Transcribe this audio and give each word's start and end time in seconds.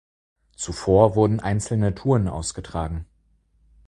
Zuvor 0.55 1.13
wurden 1.13 1.41
einzelne 1.41 1.93
Touren 1.93 2.27
ausgetragen. 2.27 3.05